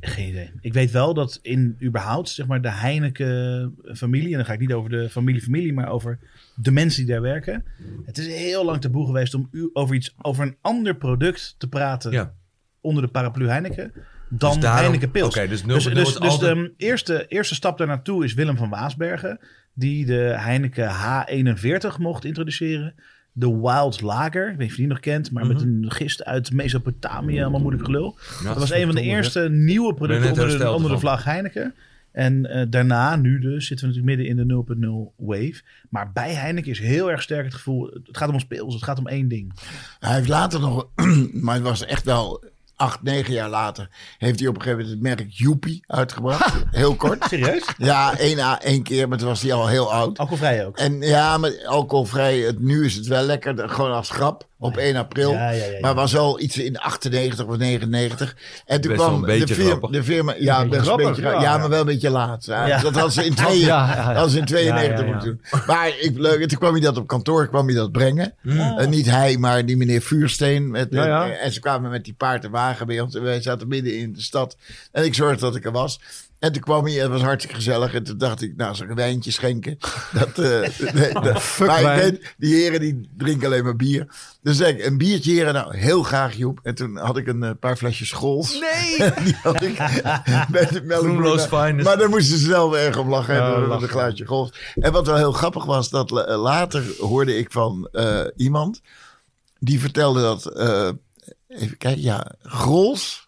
Geen 0.00 0.28
idee. 0.28 0.50
Ik 0.60 0.72
weet 0.72 0.90
wel 0.90 1.14
dat 1.14 1.38
in 1.42 1.76
überhaupt, 1.82 2.28
zeg 2.28 2.46
maar, 2.46 2.62
de 2.62 2.70
Heineken-familie, 2.70 4.30
en 4.30 4.36
dan 4.36 4.44
ga 4.44 4.52
ik 4.52 4.60
niet 4.60 4.72
over 4.72 4.90
de 4.90 5.10
familie-familie, 5.10 5.72
maar 5.72 5.88
over 5.88 6.18
de 6.54 6.70
mensen 6.70 7.04
die 7.04 7.12
daar 7.12 7.22
werken. 7.22 7.64
Het 8.06 8.18
is 8.18 8.26
heel 8.26 8.64
lang 8.64 8.80
taboe 8.80 9.06
geweest 9.06 9.34
om 9.34 9.48
u 9.50 9.70
over 9.72 9.94
iets, 9.94 10.14
over 10.22 10.42
een 10.42 10.56
ander 10.60 10.96
product 10.96 11.54
te 11.58 11.68
praten 11.68 12.12
Ja. 12.12 12.34
Onder 12.86 13.02
de 13.02 13.08
paraplu 13.08 13.48
Heineken 13.48 13.92
dan 14.28 14.52
Dus 14.52 14.60
daarom- 14.62 14.80
Heineken 14.82 15.10
Pils. 15.10 15.36
Oké, 15.36 15.48
dus 15.48 15.62
0.0 15.62 15.66
dus, 15.66 15.84
dus, 15.84 15.94
dus 15.94 16.16
altijd- 16.30 16.54
de 16.56 16.72
eerste, 16.76 17.26
eerste 17.28 17.54
stap 17.54 17.78
daar 17.78 17.86
naartoe 17.86 18.24
is 18.24 18.34
Willem 18.34 18.56
van 18.56 18.68
Waasbergen, 18.70 19.38
die 19.74 20.06
de 20.06 20.34
Heineken 20.36 20.88
H41 20.90 21.98
mocht 21.98 22.24
introduceren. 22.24 22.94
De 23.32 23.60
Wild 23.60 24.00
Lager, 24.00 24.50
ik 24.50 24.56
weet 24.56 24.58
niet 24.58 24.68
of 24.70 24.74
je 24.74 24.80
die 24.82 24.86
nog 24.90 25.00
kent, 25.00 25.30
maar 25.32 25.46
met 25.46 25.56
Mhm. 25.64 25.66
een 25.66 25.90
gist 25.90 26.24
uit 26.24 26.52
Mesopotamië, 26.52 27.40
allemaal 27.40 27.60
moeilijk 27.60 27.84
gelul. 27.84 28.18
Ja, 28.42 28.48
dat 28.48 28.58
was 28.58 28.72
een 28.72 28.86
van 28.86 28.94
de 28.94 29.02
eerste 29.02 29.48
nieuwe 29.50 29.94
producten 29.94 30.30
onder 30.42 30.58
de, 30.58 30.70
onder 30.70 30.90
de 30.90 30.98
vlag 30.98 31.24
Heineken. 31.24 31.74
En 32.12 32.46
eh, 32.46 32.66
daarna, 32.70 33.16
nu 33.16 33.38
dus, 33.40 33.66
zitten 33.66 33.88
we 33.88 33.94
natuurlijk 33.94 34.18
midden 34.26 34.42
in 34.42 34.48
de 34.48 34.54
0.0 34.76 35.12
wave. 35.16 35.62
Maar 35.90 36.12
bij 36.12 36.32
Heineken 36.34 36.70
is 36.70 36.78
heel 36.78 37.10
erg 37.10 37.22
sterk 37.22 37.44
het 37.44 37.54
gevoel, 37.54 37.90
het 38.04 38.16
gaat 38.16 38.28
om 38.28 38.34
ons 38.34 38.46
pils, 38.46 38.74
het 38.74 38.82
gaat 38.82 38.98
om 38.98 39.06
één 39.06 39.28
ding. 39.28 39.52
Hij 40.00 40.14
heeft 40.14 40.28
later 40.28 40.60
nog, 40.60 40.88
maar 41.44 41.54
het 41.54 41.64
was 41.64 41.84
echt 41.86 42.04
wel 42.04 42.44
acht, 42.76 43.02
negen 43.02 43.32
jaar 43.32 43.48
later, 43.48 43.88
heeft 44.18 44.38
hij 44.40 44.48
op 44.48 44.54
een 44.56 44.62
gegeven 44.62 44.84
moment 44.84 45.04
het 45.04 45.18
merk 45.18 45.30
Joepie 45.32 45.84
uitgebracht. 45.86 46.54
Heel 46.70 46.94
kort. 46.94 47.24
Serieus? 47.30 47.64
Ja, 47.78 48.18
één, 48.18 48.38
a- 48.40 48.60
één 48.62 48.82
keer, 48.82 49.08
maar 49.08 49.18
toen 49.18 49.28
was 49.28 49.42
hij 49.42 49.52
al 49.52 49.66
heel 49.66 49.92
oud. 49.92 50.18
Alcoholvrij 50.18 50.66
ook. 50.66 50.76
En 50.78 51.00
ja, 51.00 51.38
maar 51.38 51.66
alcoholvrij, 51.66 52.38
het, 52.38 52.60
nu 52.60 52.84
is 52.84 52.94
het 52.94 53.06
wel 53.06 53.22
lekker, 53.22 53.68
gewoon 53.68 53.92
als 53.92 54.10
grap, 54.10 54.46
op 54.58 54.76
1 54.76 54.96
april. 54.96 55.32
Ja, 55.32 55.50
ja, 55.50 55.64
ja, 55.64 55.72
ja. 55.72 55.80
Maar 55.80 55.94
was 55.94 56.12
wel 56.12 56.40
iets 56.40 56.58
in 56.58 56.78
98 56.78 57.46
of 57.46 57.56
99. 57.56 58.36
En 58.66 58.80
toen 58.80 58.92
Best 58.92 59.04
kwam 59.04 59.22
de, 59.26 59.46
firma, 59.46 59.68
grappig. 59.70 59.90
de 59.90 60.04
firma, 60.04 60.34
ja, 60.38 60.64
best 60.64 60.74
een 60.78 60.84
grappig, 60.84 61.06
beetje 61.06 61.22
ja, 61.22 61.58
maar 61.58 61.68
wel 61.68 61.80
een 61.80 61.86
beetje 61.86 62.10
laat. 62.10 62.44
Ja, 62.44 62.66
Ja. 62.66 62.80
Dat 62.80 62.94
hadden 62.94 63.12
ze 63.12 63.24
in, 63.24 63.34
twee, 63.44 63.58
Ja, 63.58 63.66
ja, 63.66 63.94
ja. 63.94 64.02
hadden 64.02 64.30
ze 64.30 64.38
in 64.38 64.44
92 64.44 64.98
Ja, 64.98 65.04
ja, 65.04 65.06
ja. 65.06 65.12
moeten 65.12 65.28
doen. 65.50 65.60
Maar 65.66 65.88
ik, 66.00 66.18
leuk, 66.18 66.40
en 66.40 66.48
toen 66.48 66.58
kwam 66.58 66.72
hij 66.72 66.80
dat 66.80 66.96
op 66.96 67.06
kantoor, 67.06 67.48
kwam 67.48 67.66
hij 67.66 67.74
dat 67.74 67.92
brengen. 67.92 68.34
En 68.76 68.90
niet 68.90 69.10
hij, 69.10 69.36
maar 69.36 69.66
die 69.66 69.76
meneer 69.76 70.02
Vuursteen. 70.02 70.70
Met, 70.70 70.86
Ja, 70.90 71.06
ja. 71.06 71.30
En 71.30 71.52
ze 71.52 71.60
kwamen 71.60 71.90
met 71.90 72.04
die 72.04 72.14
paard 72.14 72.44
en 72.44 72.50
wagen 72.50 72.86
bij 72.86 73.00
ons. 73.00 73.14
En 73.14 73.22
wij 73.22 73.42
zaten 73.42 73.68
midden 73.68 73.98
in 73.98 74.12
de 74.12 74.22
stad. 74.22 74.56
En 74.92 75.04
ik 75.04 75.14
zorgde 75.14 75.40
dat 75.40 75.56
ik 75.56 75.64
er 75.64 75.72
was. 75.72 76.00
En 76.38 76.52
toen 76.52 76.62
kwam 76.62 76.84
hij, 76.84 76.92
het 76.94 77.10
was 77.10 77.22
hartstikke 77.22 77.56
gezellig. 77.56 77.94
En 77.94 78.04
toen 78.04 78.18
dacht 78.18 78.42
ik, 78.42 78.56
nou, 78.56 78.74
zal 78.74 78.84
ik 78.84 78.90
een 78.90 78.96
wijntje 78.96 79.30
schenken? 79.30 79.78
Dat, 80.12 80.38
eh, 80.38 80.92
nee, 80.92 81.12
dat- 81.32 81.42
fuck 81.42 81.66
maar 81.66 81.78
ik 81.78 81.84
wijn. 81.84 82.00
weet, 82.00 82.34
die 82.38 82.54
heren 82.54 82.80
die 82.80 83.08
drinken 83.16 83.46
alleen 83.46 83.64
maar 83.64 83.76
bier. 83.76 84.06
Dus 84.42 84.56
zei 84.56 84.72
ik, 84.74 84.84
een 84.84 84.98
biertje 84.98 85.32
heren, 85.32 85.54
nou, 85.54 85.76
heel 85.76 86.02
graag 86.02 86.34
Joep. 86.36 86.60
En 86.62 86.74
toen 86.74 86.96
had 86.96 87.16
ik 87.16 87.26
een 87.26 87.42
eh, 87.42 87.50
paar 87.60 87.76
flesjes 87.76 88.08
Schols. 88.08 88.58
Nee! 88.60 89.10
Die 89.24 89.36
had 89.42 89.62
ik 89.62 89.76
de. 89.80 90.82
Maar 91.82 91.98
daar 91.98 92.08
moesten 92.08 92.38
ze 92.38 92.44
zelf 92.46 92.74
erg 92.74 92.96
om 92.98 93.08
lachen. 93.08 93.34
Ja, 93.34 93.58
lachen. 93.60 93.82
een 93.82 93.88
glaasje 93.88 94.24
Grols. 94.26 94.52
En 94.74 94.92
wat 94.92 95.06
wel 95.06 95.16
heel 95.16 95.32
grappig 95.32 95.64
was, 95.64 95.90
dat 95.90 96.10
la- 96.10 96.36
later 96.36 96.84
hoorde 96.98 97.38
ik 97.38 97.52
van 97.52 97.88
eh, 97.92 98.24
iemand. 98.36 98.80
Die 99.58 99.80
vertelde 99.80 100.20
dat, 100.20 100.46
eh, 100.46 100.88
even 101.48 101.76
kijken, 101.76 102.02
ja, 102.02 102.32
Grols 102.42 103.25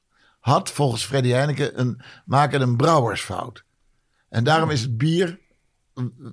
had 0.48 0.70
volgens 0.70 1.04
Freddy 1.04 1.28
Heineken 1.30 1.80
een, 1.80 2.00
maken 2.24 2.60
een 2.60 2.76
brouwersfout. 2.76 3.64
En 4.28 4.44
daarom 4.44 4.70
is 4.70 4.80
het 4.80 4.96
bier 4.98 5.38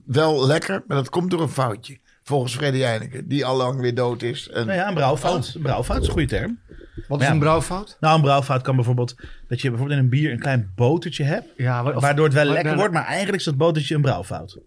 wel 0.05 0.45
lekker, 0.47 0.83
maar 0.87 0.97
dat 0.97 1.09
komt 1.09 1.31
door 1.31 1.41
een 1.41 1.49
foutje. 1.49 1.99
Volgens 2.23 2.55
Freddy 2.55 2.79
Heineken, 2.79 3.27
die 3.27 3.45
al 3.45 3.57
lang 3.57 3.79
weer 3.79 3.95
dood 3.95 4.21
is. 4.21 4.49
En, 4.49 4.65
Nou 4.65 4.77
ja, 4.79 4.87
een 4.87 4.93
brouwfout. 4.93 5.51
Een 5.55 5.61
brouwfout 5.61 6.01
is 6.01 6.07
een 6.07 6.11
goede 6.13 6.27
term. 6.27 6.59
Wat 7.07 7.19
is 7.21 7.25
Ja. 7.25 7.31
een 7.31 7.39
brouwfout? 7.39 7.97
Nou, 7.99 8.15
een 8.15 8.21
brouwfout 8.21 8.61
kan 8.61 8.75
bijvoorbeeld 8.75 9.15
dat 9.47 9.61
je 9.61 9.69
bijvoorbeeld 9.69 9.99
in 9.99 10.03
een 10.05 10.09
bier 10.09 10.31
een 10.31 10.39
klein 10.39 10.71
botertje 10.75 11.23
hebt. 11.23 11.47
Ja, 11.57 11.93
waardoor 11.99 12.25
het 12.25 12.33
wel 12.33 12.45
lekker 12.45 12.75
wordt, 12.75 12.93
maar 12.93 13.05
eigenlijk 13.05 13.37
is 13.37 13.43
dat 13.43 13.57
botertje 13.57 13.95
een 13.95 14.01
brouwfout. 14.01 14.59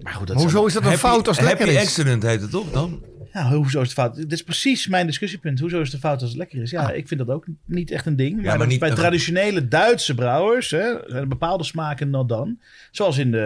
Maar 0.00 0.12
goed, 0.12 0.26
dat 0.26 0.36
maar 0.36 0.44
Hoezo 0.44 0.66
is 0.66 0.72
dat 0.72 0.82
een 0.82 0.88
Happy- 0.88 1.00
fout 1.06 1.28
als 1.28 1.36
het 1.38 1.46
Happy 1.46 1.62
lekker 1.62 1.80
is? 1.82 1.86
accident 1.88 2.22
heet 2.22 2.40
het 2.40 2.50
toch 2.50 2.70
dan? 2.70 3.02
Ja, 3.32 3.52
hoezo 3.52 3.80
is 3.80 3.84
het 3.86 3.96
fout? 3.96 4.14
Dit 4.16 4.32
is 4.32 4.42
precies 4.42 4.86
mijn 4.86 5.06
discussiepunt. 5.06 5.60
Hoezo 5.60 5.80
is 5.80 5.92
het 5.92 6.00
fout 6.00 6.20
als 6.20 6.28
het 6.30 6.38
lekker 6.38 6.62
is? 6.62 6.70
Ja, 6.70 6.90
ik 6.92 7.08
vind 7.08 7.20
dat 7.26 7.28
ook 7.36 7.46
niet 7.64 7.90
echt 7.90 8.06
een 8.06 8.16
ding. 8.16 8.42
Maar, 8.42 8.58
maar 8.58 8.66
niet- 8.66 8.80
bij 8.80 8.90
traditionele 8.90 9.68
Duitse 9.68 10.14
brouwers 10.14 10.70
hè, 10.70 10.78
zijn 11.06 11.20
er 11.22 11.28
bepaalde 11.28 11.64
smaken 11.64 12.10
dan 12.10 12.26
dan. 12.26 12.58
Zoals 12.90 13.18
in 13.18 13.30
de... 13.30 13.38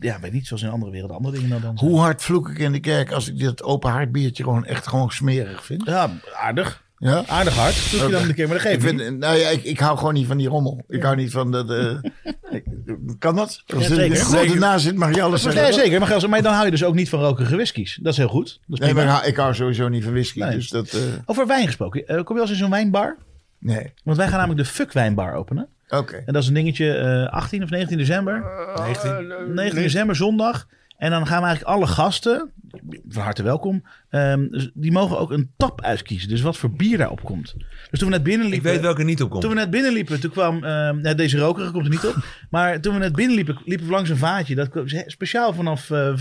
eh, 0.00 0.08
ja, 0.08 0.20
weet 0.20 0.32
niet, 0.32 0.46
zoals 0.46 0.62
in 0.62 0.68
andere 0.68 0.90
werelden 0.92 1.16
andere 1.16 1.38
dingen 1.40 1.60
dan. 1.60 1.78
Hoe 1.78 1.98
hard 1.98 2.22
vloek 2.22 2.48
ik 2.50 2.58
in 2.58 2.72
de 2.72 2.80
kerk 2.80 3.12
als 3.12 3.28
ik 3.28 3.38
dit 3.38 3.62
open 3.62 3.90
haard 3.90 4.12
biertje 4.12 4.42
gewoon 4.42 4.64
echt 4.64 4.86
gewoon 4.86 5.10
smerig 5.10 5.64
vind? 5.64 5.82
Ja, 5.86 6.10
aardig. 6.34 6.84
Ja? 6.98 7.24
Aardig 7.26 7.54
hard. 7.54 7.90
Doe 7.90 8.00
je 8.04 8.10
dan 8.10 8.28
een 8.28 8.34
keer, 8.34 8.48
maar 8.48 8.62
dat 8.62 8.72
Ik, 8.72 8.80
vind, 8.80 9.18
nou 9.18 9.36
ja, 9.38 9.48
ik, 9.48 9.62
ik 9.64 9.78
hou 9.78 9.98
gewoon 9.98 10.14
niet 10.14 10.26
van 10.26 10.36
die 10.36 10.48
rommel. 10.48 10.84
Ik 10.88 11.02
hou 11.02 11.16
niet 11.16 11.30
van 11.30 11.50
dat. 11.50 11.70
ik- 12.50 12.64
kan 13.18 13.34
dat? 13.36 13.62
Als 13.74 13.90
er 13.90 14.16
grote 14.16 14.54
naast 14.58 14.84
zit, 14.84 14.96
mag 14.96 15.14
je 15.14 15.22
alles 15.22 15.42
zeggen. 15.42 15.62
Nee, 15.62 15.72
zeker. 15.72 16.00
Maar, 16.00 16.14
als- 16.14 16.26
maar 16.26 16.42
dan 16.42 16.52
hou 16.52 16.64
je 16.64 16.70
dus 16.70 16.84
ook 16.84 16.94
niet 16.94 17.08
van 17.08 17.20
rokerige 17.20 17.54
whiskies. 17.54 17.98
Dat 18.02 18.12
is 18.12 18.18
heel 18.18 18.28
goed. 18.28 18.60
Dat 18.66 18.78
is 18.80 18.84
Nee, 18.84 18.94
maar 18.94 19.04
ik 19.04 19.10
hou- 19.10 19.26
ik 19.26 19.36
hou 19.36 19.54
sowieso 19.54 19.88
niet 19.88 20.02
van 20.04 20.12
whisky. 20.12 20.38
Nee. 20.38 20.54
Dus 20.54 20.68
dat. 20.68 20.92
eh, 20.92 21.00
Over 21.24 21.46
wijn 21.46 21.66
gesproken. 21.66 22.06
Eh, 22.06 22.14
kom 22.14 22.24
je 22.26 22.32
wel 22.34 22.42
eens 22.42 22.50
in 22.50 22.56
zo'n 22.56 22.70
wijnbar? 22.70 23.16
nee. 23.58 23.92
Want 24.04 24.16
wij 24.16 24.26
gaan 24.28 24.38
namelijk 24.38 24.66
de 24.66 24.72
Fuck 24.74 24.92
Wijnbar 24.92 25.34
openen. 25.34 25.68
Oké. 25.88 26.16
En 26.26 26.32
dat 26.32 26.42
is 26.42 26.48
een 26.48 26.54
dingetje 26.54 26.92
eh 26.94 27.32
18 27.32 27.62
of 27.62 27.70
19 27.70 27.98
december. 27.98 28.44
19 29.54 29.82
december, 29.82 30.16
zondag. 30.16 30.66
En 31.02 31.10
dan 31.10 31.26
gaan 31.26 31.40
we 31.40 31.46
eigenlijk 31.46 31.76
alle 31.76 31.86
gasten, 31.86 32.50
van 33.08 33.22
harte 33.22 33.42
welkom, 33.42 33.82
ehm, 34.08 34.48
dus 34.48 34.70
die 34.74 34.92
mogen 34.92 35.18
ook 35.18 35.30
een 35.30 35.50
tap 35.56 35.82
uitkiezen. 35.82 36.28
Dus 36.28 36.40
wat 36.40 36.56
voor 36.56 36.70
bier 36.70 36.98
daarop 36.98 37.24
komt. 37.24 37.54
Dus 37.90 37.98
toen 37.98 38.08
we 38.08 38.14
net 38.16 38.18
Ik 38.18 38.24
binnenliepen... 38.24 38.70
weet 38.70 38.80
welke 38.80 39.02
niet 39.02 39.22
opkomt. 39.22 39.42
Toen 39.42 39.50
we 39.50 39.56
net 39.56 39.70
binnenliepen, 39.70 40.20
toen 40.20 40.30
kwam... 40.30 40.64
ehm, 40.64 41.00
nou, 41.00 41.14
deze 41.14 41.38
rokerige 41.38 41.72
komt 41.72 41.84
er 41.84 41.90
niet 41.90 42.06
op. 42.06 42.16
Maar 42.50 42.80
toen 42.80 42.92
we 42.92 42.98
net 42.98 43.14
binnenliepen, 43.14 43.58
liepen 43.64 43.86
we 43.86 43.92
langs 43.92 44.10
een 44.10 44.16
vaatje. 44.16 44.54
Dat 44.54 44.68
kwam 44.68 44.88
speciaal 45.06 45.52
vanaf 45.52 45.90
eh 45.90 46.12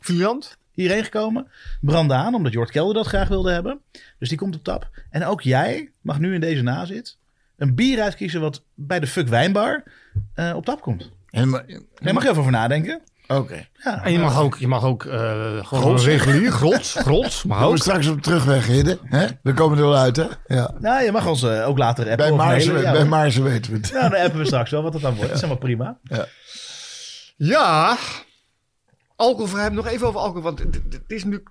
Vlieland 0.00 0.58
hierheen 0.72 1.04
gekomen. 1.04 1.46
Brand 1.80 2.12
aan, 2.12 2.34
omdat 2.34 2.52
Jort 2.52 2.70
Kelder 2.70 2.94
dat 2.94 3.06
graag 3.06 3.28
wilde 3.28 3.50
hebben. 3.50 3.80
Dus 4.18 4.28
die 4.28 4.38
komt 4.38 4.56
op 4.56 4.64
tap. 4.64 4.90
En 5.10 5.24
ook 5.24 5.42
jij 5.42 5.90
mag 6.00 6.18
nu 6.18 6.34
in 6.34 6.40
deze 6.40 6.62
nazit 6.62 7.18
een 7.56 7.74
bier 7.74 8.00
uitkiezen 8.00 8.40
wat 8.40 8.62
bij 8.74 9.00
de 9.00 9.06
Fuck 9.06 9.28
Wijnbar 9.28 9.82
eh, 10.34 10.52
op 10.56 10.64
tap 10.64 10.80
komt. 10.80 11.10
En 11.30 11.50
Daar 11.94 12.14
mag 12.14 12.22
je 12.22 12.28
even 12.28 12.40
over 12.40 12.52
nadenken. 12.52 13.00
Oké. 13.28 13.66
Ja, 13.84 14.04
En 14.04 14.12
je 14.12 14.18
mag 14.18 14.40
ook, 14.40 14.56
je 14.58 14.68
mag 14.68 14.84
ook 14.84 15.04
eh, 15.04 15.20
gewoon 15.20 15.64
Grols. 15.64 16.04
een 16.04 16.10
regulier, 16.10 16.50
grots, 16.52 16.94
grots, 16.94 17.44
maar 17.44 17.56
Gaan 17.58 17.66
we 17.66 17.72
ook. 17.72 17.78
straks 17.78 18.06
op 18.06 18.22
terugweg, 18.22 18.66
Hidden. 18.66 18.98
Hè? 19.02 19.26
We 19.42 19.54
komen 19.54 19.78
er 19.78 19.84
wel 19.84 19.96
uit, 19.96 20.16
hè? 20.16 20.26
Ja. 20.46 20.70
Nou, 20.78 21.04
je 21.04 21.12
mag 21.12 21.26
ons 21.26 21.42
eh, 21.42 21.68
ook 21.68 21.78
later 21.78 22.10
appen. 22.10 22.16
Bij 22.16 22.32
Maarsen. 22.36 22.80
Ja, 22.80 22.92
bij 22.92 23.04
weten 23.42 23.72
we 23.72 23.78
het. 23.78 23.92
Nou, 23.92 24.10
dan 24.10 24.20
appen 24.20 24.38
we 24.38 24.46
straks 24.46 24.70
wel 24.70 24.82
wat 24.82 24.92
dat 24.92 25.00
dan 25.02 25.14
wordt. 25.14 25.28
Dat 25.32 25.42
is 25.42 25.48
helemaal 25.48 25.62
prima. 25.62 25.98
Ja, 27.36 27.96
alcoholvrij. 29.16 29.68
Nog 29.68 29.86
even 29.86 30.06
over 30.06 30.20
alcohol, 30.20 30.42
want 30.42 30.58
het 30.58 31.02
is 31.06 31.24
nu, 31.24 31.42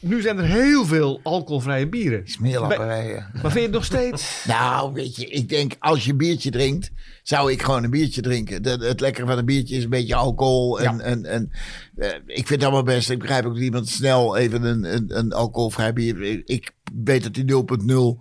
nu 0.00 0.20
zijn 0.20 0.38
er 0.38 0.44
heel 0.44 0.84
veel 0.84 1.20
alcoholvrije 1.22 1.88
bieren. 1.88 2.28
Smeerlapperijen. 2.28 3.30
Maar 3.32 3.40
vind 3.40 3.54
je 3.54 3.60
het 3.60 3.70
nog 3.70 3.84
steeds? 3.84 4.44
Nou, 4.46 4.92
weet 4.92 5.16
je, 5.16 5.26
ik 5.26 5.48
denk 5.48 5.72
als 5.78 6.04
je 6.04 6.10
een 6.10 6.16
biertje 6.16 6.50
drinkt, 6.50 6.90
zou 7.22 7.52
ik 7.52 7.62
gewoon 7.62 7.84
een 7.84 7.90
biertje 7.90 8.20
drinken. 8.20 8.62
De, 8.62 8.70
het 8.70 9.00
lekkere 9.00 9.26
van 9.26 9.38
een 9.38 9.44
biertje 9.44 9.76
is 9.76 9.84
een 9.84 9.90
beetje 9.90 10.14
alcohol. 10.14 10.80
En, 10.80 10.96
Ja. 10.96 11.02
en, 11.02 11.24
en 11.24 11.50
eh, 11.96 12.08
ik 12.26 12.46
vind 12.46 12.48
het 12.48 12.62
allemaal 12.62 12.82
best. 12.82 13.10
Ik 13.10 13.18
begrijp 13.18 13.44
ook 13.44 13.54
dat 13.54 13.62
iemand 13.62 13.88
snel 13.88 14.36
even 14.36 14.62
een, 14.62 14.94
een, 14.94 15.18
een 15.18 15.32
alcoholvrij 15.32 15.92
bier. 15.92 16.42
Ik 16.48 16.72
weet 17.04 17.22
dat 17.22 17.34
die 17.34 17.44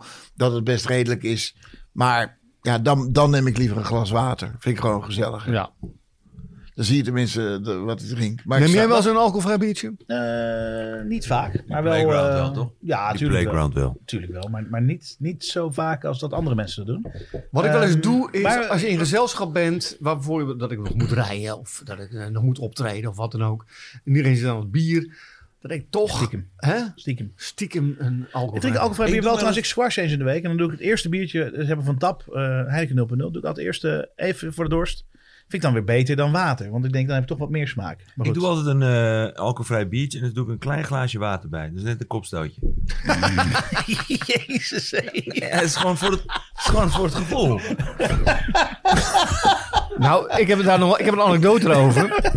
0.0 0.01 0.06
dat 0.36 0.54
het 0.54 0.63
best 0.63 0.86
redelijk 0.86 1.24
is. 1.24 1.56
Maar 1.92 2.38
ja, 2.62 2.80
dan, 2.80 3.12
dan 3.12 3.30
neem 3.30 3.48
ik 3.48 3.58
liever 3.58 3.77
een 3.77 3.86
glas 3.86 4.12
water. 4.12 4.56
Vind 4.60 4.75
ik 4.75 4.82
gewoon 4.82 5.04
gezellig. 5.04 5.50
Ja. 5.51 5.72
Dan 6.78 6.86
zie 6.86 6.98
je 6.98 7.04
tenminste 7.04 7.60
de- 7.64 7.78
wat 7.78 8.00
hij 8.02 8.10
drinkt. 8.10 8.46
Maar 8.46 8.60
Neem 8.60 8.70
jij 8.70 8.88
wel 8.88 9.02
zo'n 9.02 9.18
alcoholvrij 9.18 9.58
biertje? 9.58 9.94
Eh, 10.08 11.08
niet 11.08 11.28
vaak, 11.28 11.64
maar 11.68 11.84
wel... 11.84 11.92
Playground 11.94 12.28
eh, 12.28 12.34
wel, 12.42 12.52
toch? 12.52 12.72
Ja, 12.80 12.96
Die 13.04 13.12
natuurlijk 13.12 13.32
wel. 13.32 13.42
playground 13.42 13.74
wel. 13.74 14.02
Tuurlijk 14.06 14.32
wel, 14.32 14.48
maar, 14.52 14.66
maar 14.70 14.82
niet, 14.82 15.16
niet 15.20 15.46
zo 15.46 15.70
vaak 15.72 16.04
als 16.06 16.20
dat 16.20 16.34
andere 16.34 16.56
mensen 16.56 16.86
dat 16.86 16.96
doen. 16.96 17.12
Wat 17.52 17.66
ik 17.66 17.72
wel 17.72 17.82
eens 17.82 17.92
Ehm, 17.92 18.02
doe, 18.02 18.32
is 18.32 18.42
maar- 18.42 18.66
als 18.68 18.82
je 18.82 18.88
in 18.90 18.98
gezelschap 18.98 19.54
bent, 19.54 19.98
waarvoor 20.00 20.58
dat 20.58 20.72
ik 20.72 20.78
nog 20.80 20.94
moet 20.96 21.12
rijden 21.12 21.60
of 21.60 21.82
dat 21.84 22.00
ik 22.00 22.14
eh, 22.14 22.28
nog 22.28 22.44
moet 22.44 22.60
optreden 22.60 23.10
of 23.10 23.16
wat 23.18 23.32
dan 23.32 23.44
ook. 23.44 23.66
En 24.06 24.16
iedereen 24.16 24.36
zit 24.36 24.48
aan 24.48 24.60
het 24.60 24.72
bier. 24.72 25.16
Dat 25.62 25.72
ik 25.72 25.86
toch 25.90 26.10
Stiekem. 26.16 26.48
Hè, 26.58 26.80
Stiekem. 26.96 27.32
stiekem 27.36 27.96
een 28.00 28.26
alcohol. 28.32 28.56
Ik 28.56 28.62
drink 28.62 28.76
alcoholvrij 28.76 29.12
bier 29.12 29.22
wel 29.22 29.32
trouwens. 29.32 29.58
Ik 29.58 29.66
squash 29.66 29.98
eens 29.98 30.12
in 30.12 30.18
de 30.18 30.24
week. 30.24 30.42
En 30.44 30.48
dan 30.50 30.58
doe 30.58 30.66
ik 30.66 30.72
het 30.72 30.82
eerste 30.82 31.10
biertje. 31.10 31.52
Ze 31.56 31.64
hebben 31.66 31.86
van 31.86 31.98
Tap, 31.98 32.24
eh 32.28 32.42
Heineken 32.66 32.96
0.0. 32.96 33.32
Doe 33.32 33.38
ik 33.38 33.44
altijd 33.46 33.66
eerst 33.66 33.84
eh, 33.84 34.00
even 34.16 34.54
voor 34.54 34.64
de 34.64 34.70
dorst. 34.70 35.06
Vind 35.50 35.54
ik 35.54 35.62
dan 35.62 35.74
weer 35.74 35.84
beter 35.98 36.16
dan 36.16 36.32
water. 36.32 36.70
Want 36.72 36.86
ik 36.86 36.92
denk 36.92 37.06
dan 37.06 37.13
heb 37.13 37.24
ik 37.24 37.30
toch 37.30 37.38
wat 37.39 37.50
meer 37.50 37.68
smaak. 37.68 37.98
Maar 38.16 38.25
Ik 38.27 38.32
goed. 38.34 38.42
doe 38.42 38.50
altijd 38.50 38.66
een 38.66 38.82
eh, 38.82 39.34
alcoholvrij 39.39 39.88
biertje 39.88 40.18
en 40.18 40.24
dan 40.24 40.34
doe 40.34 40.44
ik 40.46 40.50
een 40.51 40.58
klein 40.58 40.84
glaasje 40.84 41.20
water 41.20 41.50
bij. 41.50 41.68
Dat 41.70 41.77
is 41.77 41.84
net 41.84 42.01
een 42.01 42.08
kopstootje. 42.08 42.62
Jezus. 44.25 44.92
hé. 44.92 45.10
Ja, 45.13 45.48
het 45.48 45.63
is 45.63 45.75
gewoon 45.75 45.98
voor 45.98 46.12
het, 46.12 46.20
het, 46.22 46.42
is 46.58 46.63
gewoon 46.63 46.89
voor 46.92 47.06
het 47.06 47.16
gevoel. 47.16 47.60
Nou, 49.98 50.36
ik 50.39 50.48
heb, 50.48 50.63
daar 50.63 50.80
nog, 50.80 50.88
wel- 50.88 51.00
ik 51.00 51.06
heb 51.06 51.13
een 51.13 51.22
anekdote 51.22 51.70
erover. 51.70 52.32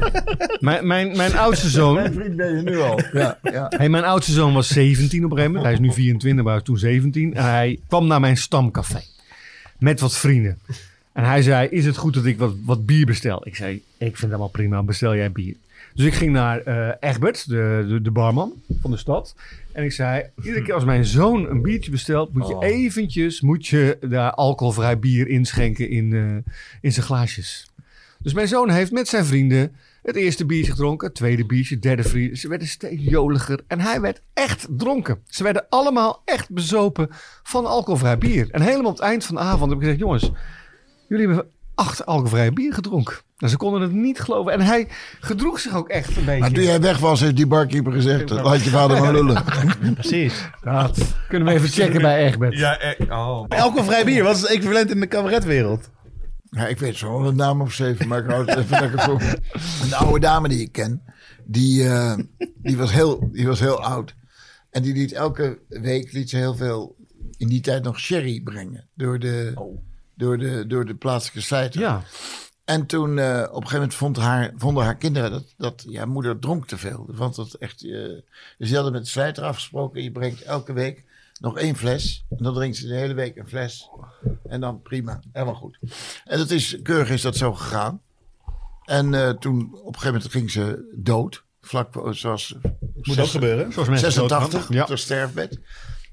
Mijn, 0.61 0.87
mijn, 0.87 1.17
mijn 1.17 1.37
oudste 1.39 1.69
zoon, 1.69 2.13
vriend 2.13 2.37
ben 2.37 2.57
je 2.57 2.63
nu 2.63 2.79
al. 2.81 3.01
Ja, 3.13 3.39
ja. 3.43 3.67
hey, 3.77 3.89
mijn 3.89 4.05
oudste 4.05 4.33
zoon 4.33 4.53
was 4.53 4.69
17 4.69 5.25
op 5.25 5.31
een 5.31 5.37
gegeven 5.37 5.57
moment. 5.57 5.65
Hij 5.65 5.73
is 5.73 5.89
nu 5.89 5.95
24, 5.95 6.45
maar 6.45 6.53
hij 6.53 6.63
was 6.63 6.69
toen 6.69 6.79
17. 6.91 7.35
En 7.35 7.45
hij 7.45 7.81
kwam 7.89 8.07
naar 8.07 8.21
mijn 8.21 8.37
stamcafé 8.37 9.01
met 9.79 10.01
wat 10.01 10.17
vrienden. 10.17 10.59
En 11.13 11.25
hij 11.25 11.43
zei, 11.43 11.69
is 11.69 11.85
het 11.87 11.97
goed 11.97 12.15
dat 12.15 12.25
ik 12.25 12.39
wat, 12.39 12.55
wat 12.65 12.87
bier 12.87 13.07
bestel? 13.07 13.47
Ik 13.47 13.57
zei, 13.57 13.75
ik 13.75 13.83
vind 13.99 14.21
het 14.21 14.31
allemaal 14.31 14.49
prima, 14.49 14.83
bestel 14.83 15.15
jij 15.15 15.33
bier. 15.33 15.55
Dus 15.95 16.07
ik 16.07 16.15
ging 16.15 16.33
naar 16.33 16.59
eh 16.61 17.11
Egbert, 17.11 17.49
de, 17.49 17.85
de, 17.89 18.03
de 18.03 18.11
barman 18.11 18.53
van 18.81 18.91
de 18.91 18.97
stad. 18.97 19.35
En 19.73 19.85
ik 19.85 19.93
zei, 19.93 20.25
iedere 20.43 20.63
keer 20.65 20.75
als 20.75 20.85
mijn 20.85 21.05
zoon 21.05 21.51
een 21.51 21.63
biertje 21.63 21.91
bestelt, 21.91 22.35
moet 22.35 22.49
je 22.49 22.55
Oh. 22.55 22.65
eventjes 22.65 23.41
moet 23.41 23.67
je 23.67 23.99
daar 24.01 24.31
alcoholvrij 24.33 24.99
bier 24.99 25.29
inschenken 25.29 25.89
in, 25.91 26.13
eh, 26.13 26.53
in 26.81 26.93
zijn 26.93 27.07
glaasjes. 27.07 27.71
Dus 28.19 28.33
mijn 28.33 28.49
zoon 28.49 28.71
heeft 28.71 28.93
met 28.93 29.09
zijn 29.09 29.25
vrienden 29.25 29.73
het 30.03 30.17
eerste 30.17 30.47
biertje 30.47 30.71
gedronken, 30.71 31.07
het 31.07 31.17
tweede 31.17 31.47
biertje, 31.47 31.75
het 31.75 31.83
derde 31.83 32.03
biertje. 32.13 32.37
Ze 32.37 32.49
werden 32.49 32.69
steeds 32.69 33.03
joliger 33.05 33.61
en 33.67 33.81
hij 33.81 34.01
werd 34.01 34.21
echt 34.35 34.67
dronken. 34.71 35.19
Ze 35.29 35.43
werden 35.43 35.67
allemaal 35.69 36.23
echt 36.25 36.51
bezopen 36.51 37.09
van 37.43 37.67
alcoholvrij 37.67 38.19
bier. 38.19 38.51
En 38.51 38.63
helemaal 38.63 38.91
op 38.91 38.97
het 38.97 39.07
eind 39.07 39.25
van 39.25 39.35
de 39.35 39.41
avond 39.41 39.71
heb 39.71 39.79
ik 39.79 39.85
gezegd, 39.85 39.99
jongens, 40.01 40.31
jullie 41.11 41.27
hebben 41.27 41.47
acht 41.75 42.07
alcoholvrije 42.07 42.53
bier 42.53 42.75
gedronken. 42.75 43.17
Nou, 43.39 43.53
ze 43.53 43.59
konden 43.59 43.81
het 43.81 43.93
niet 43.93 44.21
geloven. 44.21 44.53
En 44.53 44.61
hij 44.61 44.89
gedroeg 45.21 45.61
zich 45.61 45.75
ook 45.75 45.89
echt 45.89 46.17
een 46.17 46.25
beetje. 46.25 46.41
Maar 46.41 46.53
toen 46.53 46.63
jij 46.63 46.81
weg 46.81 46.99
was, 46.99 47.21
heeft 47.21 47.37
die 47.37 47.47
barkeeper 47.47 47.93
gezegd, 47.93 48.31
laat 48.31 48.65
je 48.65 48.71
vader 48.71 49.01
maar 49.01 49.13
lullen. 49.13 49.45
Precies. 49.95 50.49
Dat 50.63 51.15
kunnen 51.29 51.49
we 51.49 51.55
even 51.55 51.69
checken 51.69 52.01
bij 52.03 52.27
Egbert. 52.27 52.59
Ja, 52.59 52.79
eh, 52.79 53.11
oh. 53.11 53.49
Alcoholvrij 53.49 54.05
bier. 54.05 54.23
Wat 54.25 54.35
is 54.35 54.41
het 54.41 54.51
equivalent 54.51 54.91
in 54.91 55.01
de 55.01 55.09
cabaretwereld? 55.09 55.91
Ja, 56.51 56.67
ik 56.67 56.79
weet 56.79 56.97
zo 56.97 57.25
een 57.25 57.37
naam 57.37 57.61
of 57.61 57.73
zeven, 57.73 58.09
maar 58.09 58.19
ik 58.19 58.31
hou 58.31 58.45
het 58.45 58.59
even 58.59 58.81
lekker 58.81 59.01
voor. 59.01 59.23
Een 59.83 59.95
oude 59.95 60.21
dame 60.21 60.49
die 60.49 60.61
ik 60.61 60.73
ken, 60.73 61.03
die, 61.45 61.89
eh, 61.89 62.19
die, 62.63 62.77
was 62.77 62.93
heel, 62.93 63.29
die 63.33 63.47
was 63.47 63.61
heel 63.61 63.83
oud. 63.83 64.15
En 64.71 64.83
die 64.83 64.95
liet 64.95 65.13
elke 65.13 65.59
week 65.69 66.13
liet 66.13 66.31
ze 66.31 66.37
heel 66.37 66.55
veel, 66.55 66.97
in 67.37 67.49
die 67.49 67.61
tijd 67.61 67.83
nog 67.83 68.01
sherry 68.01 68.41
brengen. 68.41 68.89
Door 68.95 69.19
de, 69.19 69.53
door 70.21 70.39
de, 70.39 70.67
door 70.67 70.85
de 70.85 70.95
plaatselijke 70.95 71.41
slijter. 71.41 71.81
Ja. 71.81 72.03
En 72.65 72.87
toen 72.87 73.19
eh, 73.19 73.41
op 73.41 73.47
een 73.47 73.53
gegeven 73.55 73.73
moment 73.73 73.95
vond 73.95 74.17
haar, 74.17 74.53
vonden 74.57 74.85
haar 74.85 74.97
kinderen 74.97 75.31
dat, 75.31 75.55
dat 75.57 75.85
ja, 75.89 76.05
moeder 76.05 76.39
dronk 76.39 76.67
te 76.67 76.79
veel. 76.79 77.05
Want 77.09 77.35
dat 77.35 77.55
echt, 77.55 77.85
eh, 77.85 77.91
dus 78.59 78.67
die 78.69 78.75
hadden 78.75 78.93
met 78.93 79.03
de 79.03 79.09
slijter 79.09 79.45
afgesproken. 79.45 80.03
Je 80.03 80.13
brengt 80.13 80.43
elke 80.43 80.73
week 80.73 81.05
nog 81.41 81.59
één 81.59 81.77
fles. 81.77 82.25
En 82.31 82.45
dan 82.45 82.55
drinkt 82.55 82.77
ze 82.77 82.87
de 82.87 82.95
hele 82.95 83.15
week 83.15 83.37
een 83.37 83.49
fles. 83.49 83.89
En 84.49 84.61
dan 84.61 84.83
prima, 84.83 85.21
helemaal 85.33 85.55
goed. 85.55 85.79
En 86.25 86.39
dat 86.39 86.51
is, 86.51 86.79
keurig 86.83 87.11
is 87.11 87.23
dat 87.23 87.37
zo 87.37 87.53
gegaan. 87.53 88.01
En 88.85 89.15
eh, 89.15 89.31
toen 89.31 89.61
op 89.73 89.87
een 89.87 90.01
gegeven 90.01 90.13
moment 90.13 90.31
ging 90.31 90.51
ze 90.51 90.93
dood. 90.95 91.45
Vlak 91.61 92.01
zoals 92.11 92.57
Moet 93.03 93.21
ook 93.21 93.27
gebeuren. 93.27 93.73
Zoals 93.73 93.89
mensen 93.89 94.13
86, 94.13 94.67
doodgaan. 94.67 94.77
Ja. 94.89 94.97
sterfbed. 94.97 95.59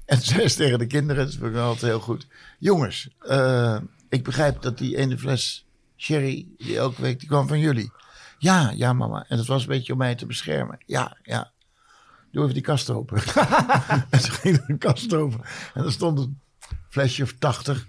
En 0.08 0.22
ze 0.26 0.42
is 0.42 0.54
tegen 0.54 0.78
de 0.78 0.86
kinderen, 0.86 1.24
dat 1.24 1.34
vind 1.34 1.54
ik 1.54 1.56
altijd 1.56 1.92
heel 1.92 2.00
goed. 2.00 2.26
Jongens, 2.58 3.08
eh, 3.18 3.76
ik 4.08 4.24
begrijp 4.24 4.62
dat 4.62 4.78
die 4.78 4.96
ene 4.96 5.18
fles 5.18 5.66
sherry, 5.96 6.46
die 6.58 6.76
elke 6.76 7.02
week, 7.02 7.18
die 7.18 7.28
kwam 7.28 7.48
van 7.48 7.58
jullie. 7.58 7.92
Ja, 8.38 8.72
ja 8.74 8.92
mama. 8.92 9.24
En 9.28 9.36
dat 9.36 9.46
was 9.46 9.62
een 9.62 9.68
beetje 9.68 9.92
om 9.92 9.98
mij 9.98 10.14
te 10.14 10.26
beschermen. 10.26 10.78
Ja, 10.86 11.16
ja. 11.22 11.50
Doe 12.32 12.42
even 12.42 12.54
die 12.54 12.62
kast 12.62 12.90
open. 12.90 13.16
en 14.10 14.20
ze 14.20 14.30
ging 14.30 14.64
de 14.66 14.78
kast 14.78 15.14
open. 15.14 15.40
En 15.74 15.84
er 15.84 15.92
stond 15.92 16.18
een 16.18 16.38
flesje 16.88 17.22
of 17.22 17.32
80. 17.38 17.86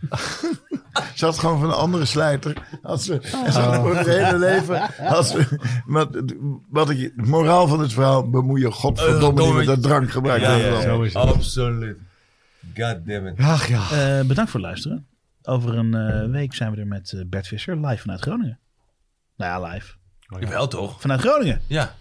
ze 1.15 1.25
had 1.25 1.39
gewoon 1.39 1.59
van 1.59 1.69
een 1.69 1.75
andere 1.75 2.05
slijter. 2.05 2.67
Had 2.81 3.03
ze, 3.03 3.13
en 3.45 3.53
ze 3.53 3.59
had 3.59 3.75
voor 3.75 3.95
het 3.95 4.07
hele 4.07 4.37
leven. 4.37 4.89
Had 4.97 5.27
ze, 5.27 5.59
wat, 5.85 6.23
wat 6.69 6.89
ik, 6.89 6.99
het 7.15 7.27
moraal 7.27 7.67
van 7.67 7.79
het 7.79 7.93
verhaal. 7.93 8.29
Bemoei 8.29 8.61
je 8.61 8.71
godverdomme 8.71 9.45
niet 9.45 9.53
met 9.53 9.65
dat 9.65 9.81
drankgebruik. 9.81 10.41
Ja, 10.41 10.55
ja, 10.55 10.67
ja, 10.67 10.81
Zo 10.81 11.01
is 11.01 11.13
het. 11.13 11.23
absoluut. 11.23 11.97
God 12.75 13.05
damn 13.05 13.27
it. 13.27 13.39
Ach 13.39 13.67
ja. 13.67 13.81
Eh, 13.91 14.25
bedankt 14.25 14.51
voor 14.51 14.59
het 14.59 14.69
luisteren. 14.69 15.07
Over 15.43 15.77
een 15.77 15.93
eh, 15.93 16.31
week 16.31 16.53
zijn 16.53 16.71
we 16.71 16.77
er 16.77 16.87
met 16.87 17.11
eh, 17.11 17.21
Bert 17.27 17.47
Visser 17.47 17.85
live 17.85 18.01
vanuit 18.01 18.21
Groningen. 18.21 18.59
Nou 19.35 19.61
ja, 19.61 19.69
live. 19.69 19.93
Jawel 20.39 20.67
toch? 20.67 21.01
Vanuit 21.01 21.19
Groningen. 21.21 21.61
Ja, 21.67 21.95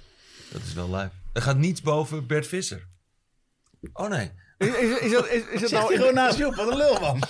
dat 0.52 0.62
is 0.62 0.72
wel 0.72 0.90
live. 0.90 1.10
Er 1.32 1.42
gaat 1.42 1.56
niets 1.56 1.82
boven 1.82 2.26
Bert 2.26 2.46
Visser. 2.46 2.86
Oh 3.92 4.08
nee. 4.08 4.30
Is, 4.58 4.68
is, 4.68 4.98
is, 5.00 5.12
dat, 5.12 5.28
is, 5.28 5.42
is 5.46 5.60
hij 5.60 5.80
nou 5.80 5.92
gewoon 5.94 6.08
in, 6.08 6.14
naast 6.14 6.38
je 6.38 6.46
op. 6.46 6.54
Wat 6.54 6.70
een 6.70 6.76
lul, 6.76 7.00
man. 7.00 7.22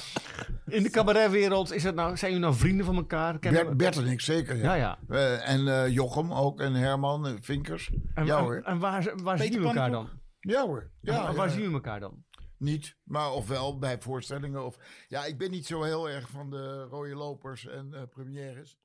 in 0.67 0.83
de 0.83 0.91
cabaretwereld, 0.91 1.73
is 1.73 1.83
het 1.83 1.95
nou, 1.95 2.17
zijn 2.17 2.33
jullie 2.33 2.47
nou 2.47 2.59
vrienden 2.59 2.87
van 2.87 2.97
elkaar? 2.97 3.39
Kennen 3.39 3.65
Bert, 3.65 3.77
Bert 3.77 3.97
en 4.07 4.13
ik 4.13 4.21
zeker. 4.21 4.57
Ja. 4.57 4.63
Ja, 4.63 4.75
ja. 4.75 4.99
Eh, 5.09 5.49
en 5.49 5.69
eh, 5.69 5.89
Jochem 5.89 6.33
ook. 6.33 6.61
En 6.61 6.75
Herman 6.75 7.27
en 7.27 7.43
Vinkers. 7.43 7.91
En, 8.15 8.27
ja 8.27 8.41
hoor. 8.41 8.63
en 8.65 8.79
waar, 8.79 9.13
waar 9.23 9.39
zien 9.39 9.53
jullie 9.53 9.67
elkaar 9.67 9.91
dan? 9.91 10.09
Ja 10.41 10.67
hoor. 10.67 10.91
Ja, 11.01 11.15
Ja, 11.15 11.33
waar 11.33 11.47
ja. 11.47 11.53
zien 11.53 11.61
jullie 11.61 11.75
elkaar 11.75 12.01
dan? 12.01 12.25
Niet, 12.59 12.97
maar 13.03 13.33
ofwel 13.33 13.79
bij 13.79 14.01
voorstellingen. 14.01 14.65
Of, 14.65 14.77
ja, 15.09 15.25
ik 15.25 15.39
ben 15.39 15.51
niet 15.51 15.67
zo 15.67 15.83
heel 15.83 16.11
erg 16.11 16.29
van 16.29 16.51
de 16.51 16.83
rode 16.83 17.15
lopers 17.15 17.67
en 17.67 17.95
eh 17.95 18.03
premières. 18.11 18.79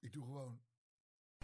Ik 0.00 0.12
doe 0.12 0.24
gewoon. 0.24 0.58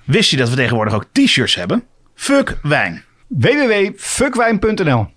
Wist 0.04 0.30
je 0.30 0.36
dat 0.36 0.48
we 0.48 0.56
tegenwoordig 0.56 0.94
ook 0.94 1.04
t-shirts 1.12 1.54
hebben? 1.54 1.88
Fuck 2.14 2.58
wijn. 2.62 3.04
www.fuckwijn.nl 3.28 5.14